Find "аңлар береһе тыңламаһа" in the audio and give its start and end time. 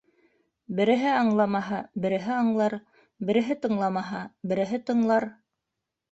2.35-4.23